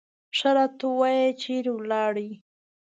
[0.37, 2.29] ښه راته ووایه چې چېرې ولاړې.